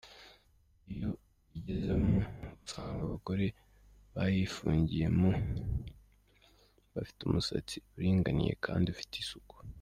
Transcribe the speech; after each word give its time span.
Iyo 0.93 1.09
uyigezemo 1.45 2.17
usanga 2.65 2.99
abagore 3.07 3.45
bayifungiyemo 4.13 5.29
bafite 6.93 7.19
umusatsi 7.23 7.75
uringaniye 7.95 8.53
kandi 8.65 8.87
ufite 8.93 9.15
isuku. 9.17 9.55